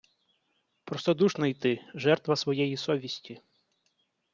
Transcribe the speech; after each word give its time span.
Простодушний 0.83 1.53
ти, 1.53 1.83
жертва 1.95 2.35
своєї 2.35 2.77
совісті. 2.77 3.41